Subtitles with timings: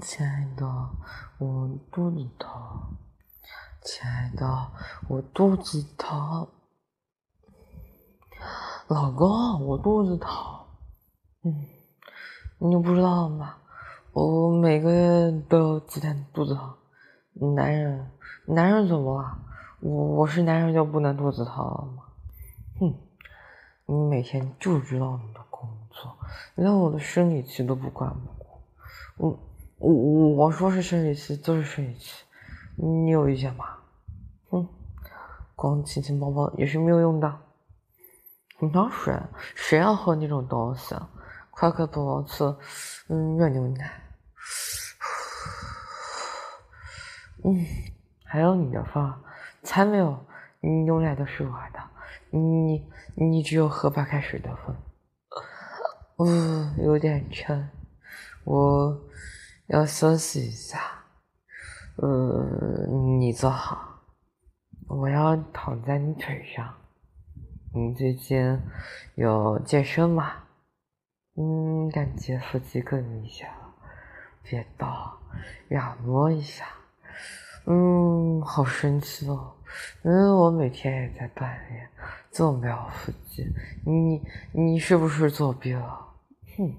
[0.00, 0.64] 亲爱的，
[1.38, 2.96] 我肚子疼。
[3.82, 4.70] 亲爱的，
[5.08, 6.46] 我肚子疼。
[8.86, 10.30] 老公，我肚子疼。
[11.42, 11.66] 嗯，
[12.58, 13.56] 你不知道吗？
[14.12, 16.74] 我每个月都有几天肚子疼。
[17.56, 18.12] 男人，
[18.46, 19.38] 男人怎么了？
[19.80, 22.04] 我我是男人就不能肚子疼了吗？
[22.78, 22.94] 哼，
[23.86, 26.16] 你每天就知道你的工作，
[26.54, 28.22] 连我的生理期都不管吗
[29.18, 29.38] 顾。
[29.78, 32.22] 我我我说是生理期就是生理期，
[32.76, 33.64] 你有意见吗？
[34.50, 34.66] 哼，
[35.54, 37.40] 光亲亲抱抱也是没有用的。
[38.60, 39.14] 你想水，
[39.54, 40.96] 谁要喝那种东西？
[41.50, 42.44] 快快帮我吃，
[43.08, 44.02] 嗯，热牛奶。
[47.44, 47.64] 嗯，
[48.24, 49.14] 还有你的份，
[49.62, 50.18] 才没有，
[50.60, 51.80] 牛奶都是我的，
[52.30, 54.76] 你你只有喝白开水的份。
[56.18, 57.68] 嗯，有点撑，
[58.48, 58.98] 我
[59.66, 60.80] 要休息一下。
[61.96, 62.86] 呃，
[63.18, 64.00] 你坐好，
[64.86, 66.74] 我要躺在你腿上。
[67.74, 68.58] 你最近
[69.16, 70.32] 有健身吗？
[71.36, 73.74] 嗯，感觉腹肌更明显了。
[74.42, 74.88] 别动，
[75.68, 76.64] 让我摸一下。
[77.66, 79.52] 嗯，好神奇哦！
[80.02, 81.86] 因为我每天也在锻炼，
[82.32, 83.46] 就没有腹肌。
[83.84, 86.08] 你你是不是作弊了？
[86.56, 86.74] 哼，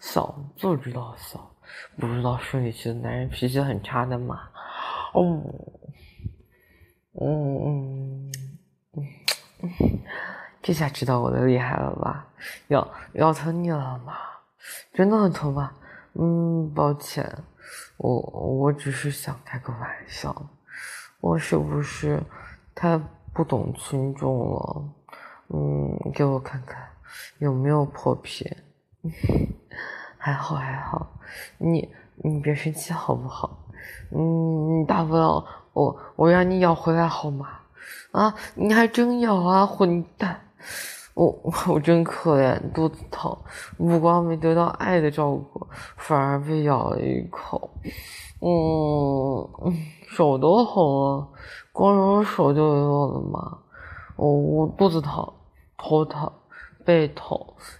[0.00, 1.50] 小就知道小，
[1.98, 4.48] 不知道生理期的男人脾气很差的吗？
[5.14, 5.42] 哦，
[7.20, 8.32] 嗯嗯
[8.92, 9.04] 嗯，
[10.62, 12.26] 这下知道我的厉害了吧？
[12.68, 14.14] 要要疼你了吗？
[14.92, 15.72] 真的很疼吗？
[16.14, 17.26] 嗯，抱歉。
[17.96, 20.50] 我我只是想开个玩笑，
[21.20, 22.22] 我是不是
[22.74, 22.96] 太
[23.32, 24.84] 不懂轻重了？
[25.48, 26.88] 嗯，给我看看
[27.38, 28.48] 有没有破皮。
[30.18, 31.06] 还好还好，
[31.56, 33.58] 你你别生气好不好？
[34.10, 37.46] 嗯，你大不了我我让你咬回来好吗？
[38.12, 40.40] 啊，你还真咬啊，混蛋！
[41.14, 41.36] 我
[41.68, 43.36] 我真可怜，肚子疼，
[43.76, 45.66] 不光没得到爱的照顾，
[45.96, 47.70] 反而被咬了一口，
[48.40, 49.74] 嗯，
[50.08, 51.28] 手都红了，
[51.72, 53.58] 光揉揉手就有用了吗？
[54.16, 55.32] 我我肚子疼，
[55.76, 56.30] 头疼，
[56.84, 57.38] 背疼，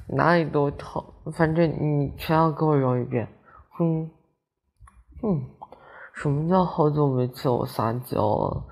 [0.08, 3.28] 哪里都疼，反正你全要给我揉一遍，
[3.70, 4.10] 哼，
[5.22, 5.44] 哼，
[6.12, 8.64] 什么叫好久没见我撒娇了？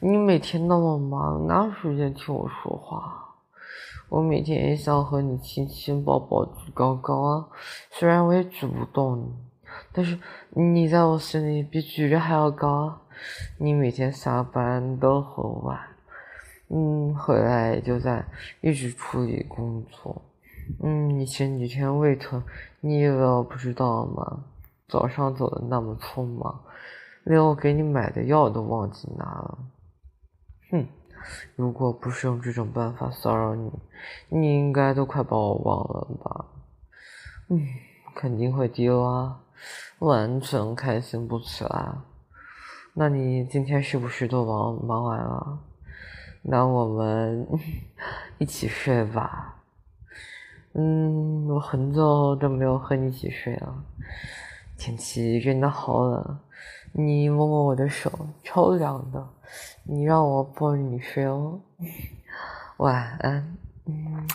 [0.00, 3.26] 你每天那么忙，哪有时间听我说话？
[4.08, 7.48] 我每天也想和你亲亲抱抱举高高啊，
[7.90, 9.32] 虽然我也举不动你，
[9.92, 10.18] 但是
[10.50, 12.98] 你在我心里比举着还要高。
[13.58, 15.78] 你每天下班都很晚，
[16.72, 18.24] 嗯，回来就在
[18.60, 20.22] 一直处理工作，
[20.82, 22.42] 嗯，你前几天胃疼，
[22.80, 24.44] 你以为我不知道吗？
[24.88, 26.60] 早上走的那么匆忙，
[27.24, 29.58] 连我给你买的药都忘记拿了，
[30.70, 30.86] 哼。
[31.54, 33.70] 如果不是用这种办法骚扰你，
[34.30, 36.46] 你应该都快把我忘了吧？
[37.48, 37.60] 嗯，
[38.14, 39.40] 肯定会丢啊，
[39.98, 41.92] 完全开心不起来。
[42.94, 45.58] 那你今天是不是都忙忙完了？
[46.42, 47.46] 那我们
[48.38, 49.56] 一起睡吧。
[50.72, 53.84] 嗯，我很久都没有和你一起睡了。
[54.78, 56.38] 天气真的好冷，
[56.92, 58.10] 你摸摸我的手，
[58.42, 59.28] 超凉的。
[59.84, 61.60] 你让我抱着你睡哦，
[62.78, 64.26] 晚安，嗯。